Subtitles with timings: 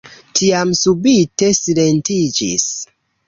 [0.37, 2.67] Tiam subite silentiĝis.